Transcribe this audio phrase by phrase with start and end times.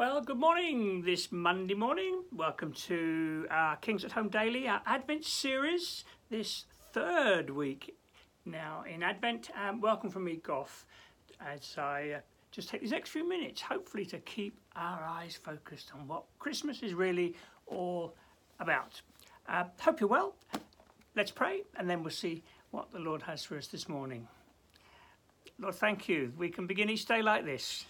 [0.00, 2.22] Well, good morning this Monday morning.
[2.32, 6.64] Welcome to our Kings at Home Daily, our Advent series, this
[6.94, 7.98] third week
[8.46, 9.50] now in Advent.
[9.54, 10.86] Um, welcome from me, Goff,
[11.46, 15.92] as I uh, just take these next few minutes, hopefully, to keep our eyes focused
[15.94, 17.36] on what Christmas is really
[17.66, 18.14] all
[18.58, 19.02] about.
[19.50, 20.34] Uh, hope you're well.
[21.14, 24.26] Let's pray, and then we'll see what the Lord has for us this morning.
[25.58, 26.32] Lord, thank you.
[26.38, 27.84] We can begin each day like this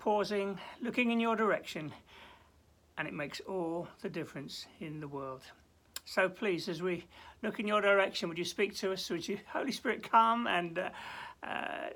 [0.00, 1.92] pausing, looking in your direction,
[2.98, 5.42] and it makes all the difference in the world.
[6.04, 7.04] So please, as we
[7.42, 9.08] look in your direction, would you speak to us?
[9.10, 10.90] Would you, Holy Spirit, come and uh,
[11.46, 11.90] uh,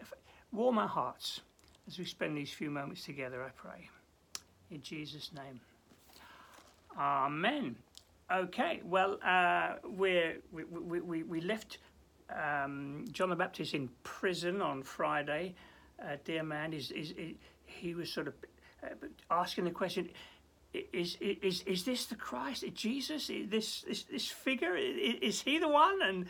[0.52, 1.40] warm our hearts
[1.88, 3.88] as we spend these few moments together, I pray.
[4.70, 5.60] In Jesus' name.
[6.98, 7.74] Amen.
[8.32, 10.64] Okay, well, uh, we, we,
[11.00, 11.78] we, we left
[12.34, 15.54] um, John the Baptist in prison on Friday.
[16.02, 17.12] Uh, dear man, is, is
[17.80, 18.34] he was sort of
[18.82, 20.08] uh, asking the question
[20.92, 22.64] is, is, is this the Christ?
[22.74, 23.28] Jesus?
[23.28, 24.76] This, this, this figure?
[24.76, 26.02] Is, he the one?
[26.02, 26.26] And,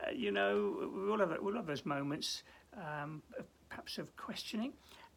[0.00, 2.42] uh, you know, we all have, we all have those moments,
[2.76, 3.22] um,
[3.68, 4.72] perhaps of questioning.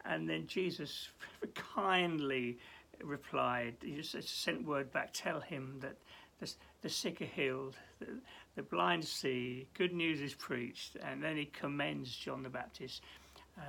[0.05, 1.09] And then Jesus
[1.75, 2.57] kindly
[3.03, 5.97] replied, he just sent word back, tell him that
[6.39, 6.51] the,
[6.81, 8.07] the sick are healed, the,
[8.55, 10.97] the blind see, good news is preached.
[11.03, 13.03] And then he commends John the Baptist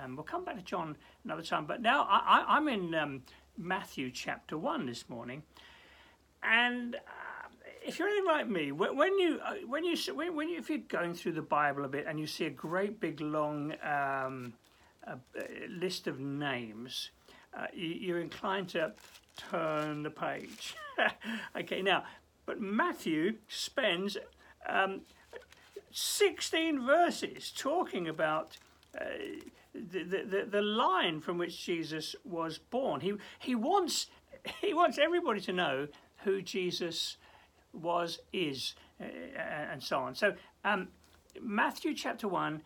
[0.03, 3.23] um, we'll come back to John another time, but now I, am in um,
[3.57, 5.43] Matthew chapter 1 this morning.
[6.43, 6.99] And uh,
[7.85, 11.15] if you're anything like me, when you, uh, when you, when you, if you're going
[11.15, 14.55] through the Bible a bit and you see a great big long um,
[15.07, 15.19] a
[15.69, 17.11] list of names,
[17.55, 18.93] uh, you, are inclined to
[19.37, 20.75] turn the page.
[21.57, 22.05] okay, now,
[22.47, 24.17] but Matthew spends
[24.69, 25.03] um,
[25.91, 28.57] 16 verses talking about
[28.99, 29.05] uh,
[29.75, 33.01] the, the, the line from which Jesus was born.
[33.01, 34.07] He, he, wants,
[34.61, 35.89] he wants everybody to know
[36.25, 37.17] who Jesus
[37.73, 40.15] was, is, uh, and so on.
[40.15, 40.35] So,
[40.65, 40.89] um,
[41.41, 42.63] Matthew chapter 1,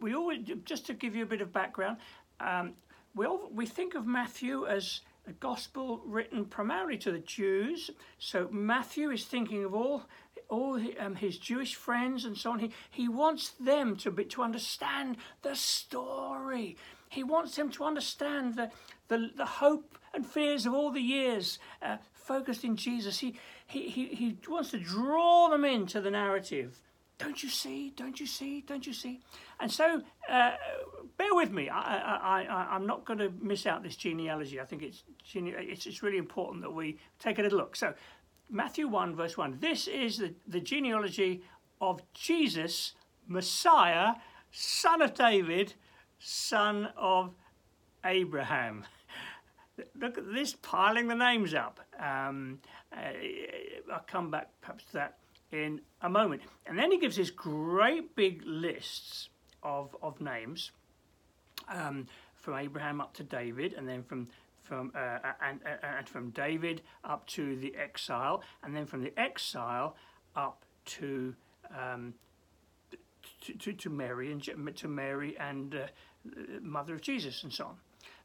[0.00, 1.98] we always, just to give you a bit of background,
[2.40, 2.72] um,
[3.14, 7.90] we, all, we think of Matthew as a gospel written primarily to the Jews.
[8.18, 10.04] So Matthew is thinking of all
[10.52, 12.58] all um, his Jewish friends and so on.
[12.58, 16.76] He, he wants them to, be, to understand the story.
[17.08, 18.70] He wants them to understand the,
[19.08, 23.18] the, the hope and fears of all the years uh, focused in Jesus.
[23.18, 23.34] He,
[23.66, 26.80] he, he, he wants to draw them into the narrative.
[27.18, 27.92] Don't you see?
[27.96, 28.62] Don't you see?
[28.66, 29.20] Don't you see?
[29.60, 30.52] And so, uh,
[31.16, 31.68] bear with me.
[31.68, 34.60] I, I, I, I'm not going to miss out this genealogy.
[34.60, 37.76] I think it's, it's, it's really important that we take a little look.
[37.76, 37.94] So,
[38.52, 39.58] Matthew 1, verse 1.
[39.60, 41.42] This is the, the genealogy
[41.80, 42.92] of Jesus,
[43.26, 44.12] Messiah,
[44.50, 45.72] son of David,
[46.18, 47.32] son of
[48.04, 48.84] Abraham.
[49.98, 51.80] Look at this piling the names up.
[51.98, 52.58] Um,
[52.94, 53.12] uh,
[53.90, 55.16] I'll come back perhaps to that
[55.50, 56.42] in a moment.
[56.66, 59.30] And then he gives this great big lists
[59.62, 60.72] of, of names
[61.68, 64.28] um, from Abraham up to David, and then from
[64.62, 69.96] from uh, and, and from David up to the exile, and then from the exile
[70.36, 71.34] up to
[71.76, 72.14] um,
[73.40, 75.86] to, to, to, Mary and to Mary and uh,
[76.60, 77.76] mother of Jesus and so on.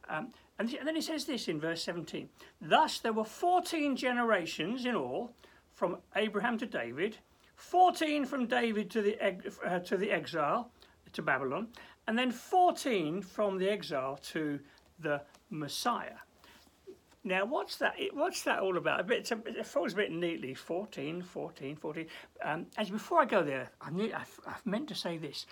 [0.10, 0.28] Um,
[0.60, 2.30] and, and then he says this in verse 17.
[2.62, 5.32] Thus there were 14 generations in all
[5.74, 7.18] from Abraham to David,
[7.56, 9.18] 14 from David to the
[9.66, 10.72] uh, to the exile
[11.14, 11.68] to Babylon,
[12.08, 14.60] and then 14 from the exile to
[15.00, 16.18] the Messiah.
[17.28, 17.96] Now, what's that?
[18.14, 19.12] What's that all about?
[19.12, 20.54] It falls a bit neatly.
[20.54, 22.06] 14, 14, 14.
[22.42, 25.46] Um, as before I go there, I have I've meant to say this.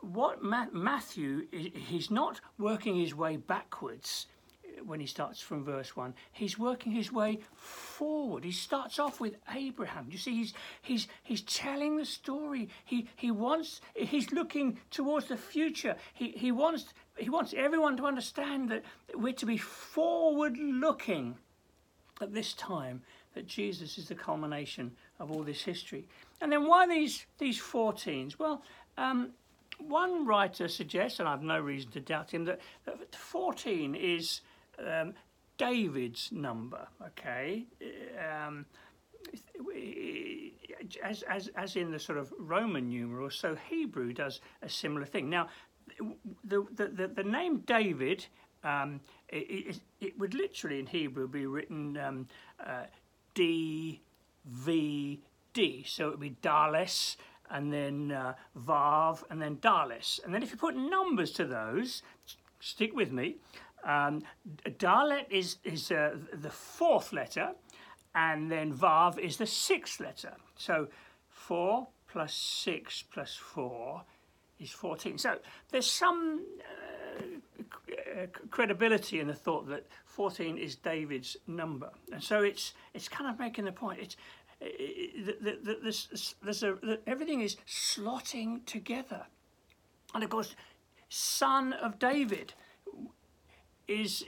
[0.00, 4.26] What Ma- Matthew, he's not working his way backwards
[4.84, 9.34] when he starts from verse 1 he's working his way forward he starts off with
[9.54, 10.52] abraham you see he's
[10.82, 16.52] he's he's telling the story he he wants he's looking towards the future he he
[16.52, 18.82] wants he wants everyone to understand that
[19.14, 21.36] we're to be forward looking
[22.20, 23.02] at this time
[23.34, 26.06] that Jesus is the culmination of all this history.
[26.40, 28.38] And then why these these 14s?
[28.38, 28.62] Well,
[28.96, 29.30] um,
[29.78, 34.40] one writer suggests, and I've no reason to doubt him, that, that 14 is
[34.78, 35.12] um,
[35.58, 36.86] David's number.
[37.06, 37.66] Okay,
[38.18, 38.64] um,
[41.02, 45.28] as, as, as in the sort of Roman numeral, so Hebrew does a similar thing.
[45.28, 45.48] Now,
[46.44, 48.26] the, the, the, name David,
[48.64, 52.28] um, it, it, would literally in Hebrew be written um,
[52.64, 52.84] uh,
[53.34, 54.00] D
[54.46, 55.20] V
[55.52, 55.84] D.
[55.86, 57.16] So it would be Dalet
[57.50, 60.20] and then uh, Vav and then Dalet.
[60.24, 62.02] And then if you put numbers to those,
[62.60, 63.36] stick with me,
[63.84, 64.22] Um,
[64.78, 67.54] Dalet is, is uh, the fourth letter,
[68.14, 70.34] and then Vav is the sixth letter.
[70.56, 70.88] So
[71.28, 74.02] 4 plus 6 plus 4
[74.60, 75.18] is 14.
[75.18, 75.38] So
[75.70, 76.44] there's some
[77.60, 81.90] uh, credibility in the thought that 14 is David's number.
[82.12, 84.00] And so it's, it's kind of making the point.
[84.00, 84.16] It's,
[84.60, 86.76] it, it, it, there's, there's a,
[87.06, 89.26] everything is slotting together.
[90.14, 90.54] And of course,
[91.08, 92.54] son of David
[93.86, 94.24] is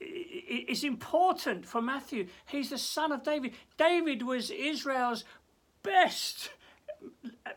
[0.00, 2.26] is important for Matthew.
[2.46, 3.52] He's the son of David.
[3.78, 5.24] David was Israel's
[5.82, 6.50] best,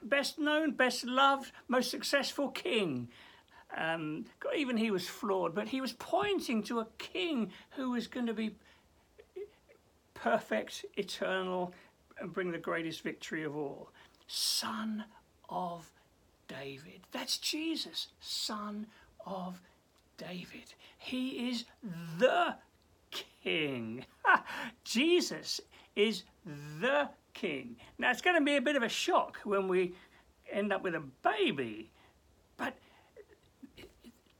[0.01, 3.09] best known, best loved, most successful king.
[3.75, 4.25] Um,
[4.55, 8.33] even he was flawed, but he was pointing to a king who was going to
[8.33, 8.55] be
[10.13, 11.73] perfect, eternal,
[12.19, 13.89] and bring the greatest victory of all.
[14.27, 15.05] Son
[15.49, 15.91] of
[16.47, 17.01] David.
[17.11, 18.87] That's Jesus, son
[19.25, 19.61] of
[20.17, 20.73] David.
[20.97, 21.65] He is
[22.17, 22.55] the
[23.43, 24.05] king.
[24.83, 25.61] Jesus
[25.95, 27.75] is the king.
[27.97, 29.93] Now, it's going to be a bit of a shock when we
[30.51, 31.91] end up with a baby,
[32.57, 32.75] but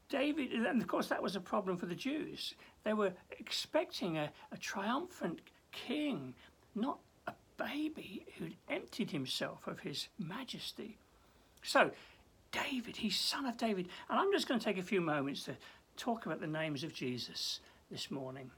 [0.10, 2.56] David, and of course, that was a problem for the Jews.
[2.84, 5.42] They were expecting a, a triumphant
[5.72, 6.34] king,
[6.76, 10.98] not a baby who'd emptied himself of his majesty.
[11.62, 11.92] So,
[12.52, 13.88] David, he's son of David.
[14.10, 15.56] And I'm just going to take a few moments to
[15.96, 17.60] talk about the names of Jesus
[17.92, 18.50] this morning.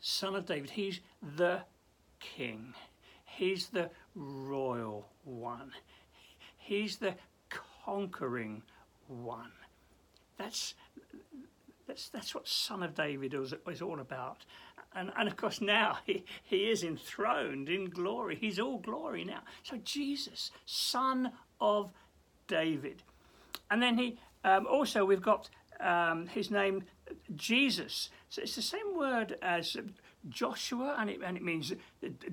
[0.00, 1.00] Son of David, he's
[1.36, 1.62] the
[2.20, 2.74] king.
[3.42, 5.72] He's the royal one.
[6.58, 7.16] He's the
[7.84, 8.62] conquering
[9.08, 9.50] one.
[10.38, 10.74] That's
[11.88, 14.44] that's that's what Son of David is, is all about.
[14.94, 18.36] And, and of course now he, he is enthroned in glory.
[18.36, 19.40] He's all glory now.
[19.64, 21.90] So Jesus, Son of
[22.46, 23.02] David.
[23.72, 25.50] And then he um, also we've got
[25.80, 26.84] um, his name
[27.34, 28.08] Jesus.
[28.28, 29.76] So it's the same word as
[30.28, 31.72] Joshua, and it, and it means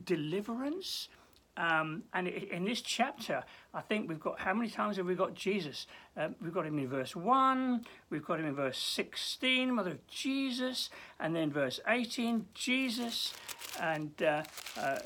[0.06, 1.10] deliverance.
[1.58, 3.44] Um, and in this chapter,
[3.74, 5.88] I think we've got how many times have we got Jesus?
[6.16, 10.08] Uh, we've got him in verse 1, we've got him in verse 16, Mother of
[10.08, 10.90] Jesus,
[11.20, 13.34] and then verse 18, Jesus,
[13.82, 14.44] and uh,
[14.80, 15.00] uh,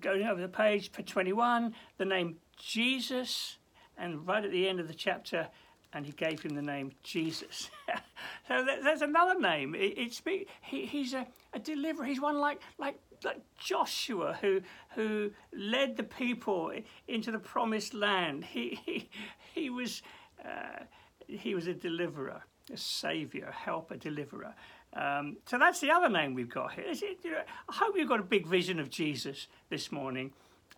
[0.00, 3.58] going over the page for 21, the name Jesus,
[3.96, 5.48] and right at the end of the chapter,
[5.96, 7.70] and he gave him the name Jesus.
[8.48, 9.74] so there's another name.
[9.74, 10.20] It, it's
[10.60, 12.04] he, he's a, a deliverer.
[12.04, 14.60] He's one like like like Joshua who
[14.94, 16.70] who led the people
[17.08, 18.44] into the promised land.
[18.44, 19.08] He he,
[19.54, 20.02] he was
[20.44, 20.84] uh,
[21.26, 24.54] he was a deliverer, a savior, a helper, deliverer.
[24.92, 26.84] Um, so that's the other name we've got here.
[26.88, 30.32] It, you know, I hope you've got a big vision of Jesus this morning.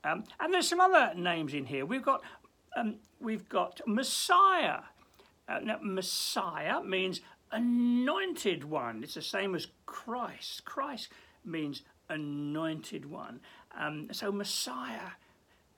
[0.05, 1.85] Um, and there's some other names in here.
[1.85, 2.23] We've got
[2.77, 4.83] um, we've got Messiah.
[5.49, 7.21] Uh, now, Messiah means
[7.53, 9.03] anointed one.
[9.03, 10.65] It's the same as Christ.
[10.65, 11.09] Christ
[11.45, 13.41] means anointed one.
[13.79, 15.11] Um, so Messiah,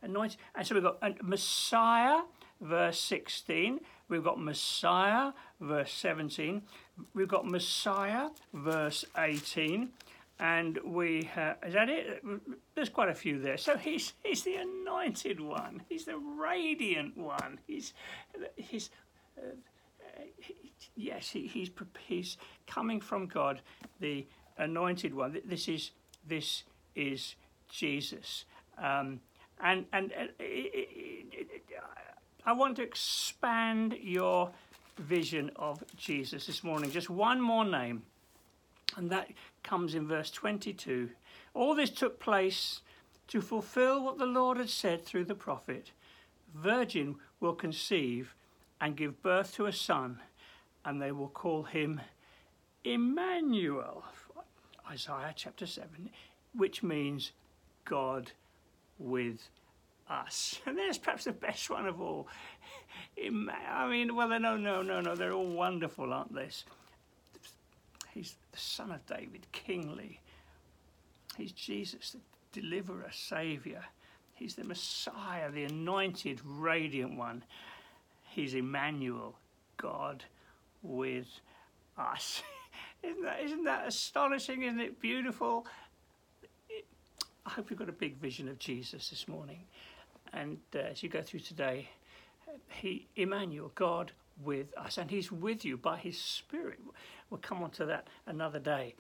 [0.03, 0.39] anointed.
[0.55, 2.23] And so we've got Messiah,
[2.61, 3.81] verse 16.
[4.09, 6.63] We've got Messiah, verse 17.
[7.15, 9.91] We've got Messiah, verse 18
[10.41, 11.31] and we
[11.67, 12.25] is that it?
[12.75, 13.59] There's quite a few there.
[13.59, 15.83] So he's he's the anointed one.
[15.89, 17.61] He's the radiant one.
[17.67, 17.93] He's
[18.57, 18.89] he's he,
[20.97, 21.71] yes, he, he's
[22.07, 23.61] he's coming from God,
[24.01, 24.27] the
[24.59, 25.41] anointed one.
[25.45, 25.91] This is
[26.27, 27.35] this is
[27.69, 28.45] Jesus,
[28.79, 29.21] um,
[29.63, 30.43] and and uh,
[32.45, 34.51] I want to expand your
[34.99, 36.91] vision of Jesus this morning.
[36.91, 38.03] Just one more name
[38.97, 39.31] and that
[39.63, 41.11] comes in verse 22.
[41.55, 42.81] All this took place
[43.29, 45.93] to fulfill what the Lord had said through the prophet
[46.55, 48.35] Virgin will conceive
[48.81, 50.21] and give birth to a son,
[50.85, 52.01] and they will call him
[52.85, 54.05] Emmanuel.
[54.91, 56.11] Isaiah chapter 7,
[56.55, 57.33] which means
[57.85, 58.33] God
[58.99, 59.49] with
[60.09, 60.61] us.
[60.67, 62.27] And there's perhaps the best one of all.
[63.17, 66.49] I mean, well, no, no, no, no, they're all wonderful, aren't they?
[68.13, 70.21] He's the Son of David, kingly.
[71.37, 73.85] He's Jesus, the deliverer, Saviour.
[74.35, 77.45] He's the Messiah, the anointed, radiant one.
[78.31, 79.37] He's Emmanuel,
[79.77, 80.25] God
[80.83, 81.27] with
[81.99, 82.43] us.
[83.03, 84.63] isn't, that, isn't that astonishing?
[84.63, 85.67] Isn't it beautiful?
[87.45, 89.65] I hope you've got a big vision of Jesus this morning.
[90.33, 91.89] And uh, as you go through today,
[92.69, 96.79] he, Emmanuel, God with us, and He's with you by His Spirit.
[97.29, 98.95] We'll come on to that another day.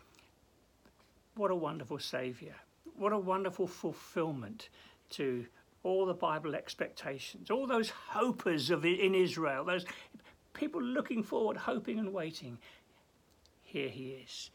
[1.37, 2.54] What a wonderful Saviour.
[2.96, 4.68] What a wonderful fulfillment
[5.10, 5.46] to
[5.82, 9.84] all the Bible expectations, all those hopers of in Israel, those
[10.52, 12.58] people looking forward, hoping and waiting.
[13.62, 14.50] here he is.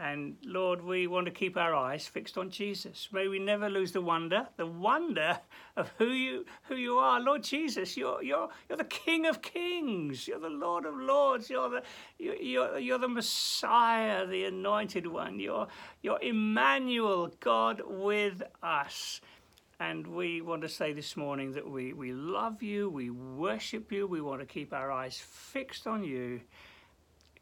[0.00, 3.08] And Lord, we want to keep our eyes fixed on Jesus.
[3.12, 5.38] May we never lose the wonder, the wonder
[5.76, 7.96] of who you who you are, Lord Jesus.
[7.96, 10.26] You're you're you're the King of Kings.
[10.26, 11.48] You're the Lord of Lords.
[11.48, 11.82] You're the
[12.18, 15.38] you're you're the Messiah, the Anointed One.
[15.38, 15.68] You're
[16.02, 19.20] you're Emmanuel, God with us.
[19.80, 24.06] And we want to say this morning that we, we love you, we worship you,
[24.06, 26.40] we want to keep our eyes fixed on you,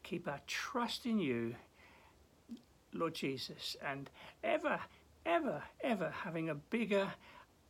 [0.01, 1.55] keep our trust in you
[2.93, 4.09] Lord Jesus, and
[4.43, 4.79] ever,
[5.25, 7.11] ever, ever having a bigger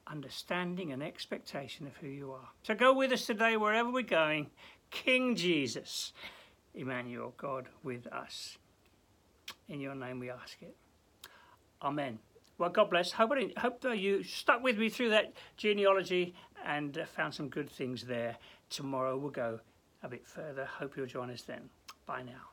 [0.07, 2.49] understanding and expectation of who you are.
[2.63, 4.49] So go with us today, wherever we're going,
[4.91, 6.13] King Jesus,
[6.73, 8.57] Emmanuel, God with us.
[9.69, 10.75] In your name we ask it.
[11.81, 12.19] Amen.
[12.57, 13.11] Well, God bless.
[13.11, 18.03] Hope, hope you stuck with me through that genealogy and uh, found some good things
[18.03, 18.37] there.
[18.69, 19.59] Tomorrow we'll go
[20.03, 20.65] a bit further.
[20.65, 21.69] Hope you'll join us then.
[22.05, 22.52] Bye now.